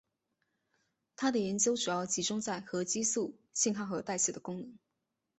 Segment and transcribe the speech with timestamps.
[1.15, 4.75] 他的研究主要集中在核激素信号和代谢的功能。